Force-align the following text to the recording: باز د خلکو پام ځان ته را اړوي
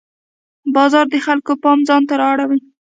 باز 0.75 0.93
د 1.11 1.15
خلکو 1.25 1.51
پام 1.63 1.79
ځان 1.87 2.01
ته 2.09 2.13
را 2.21 2.27
اړوي 2.33 2.59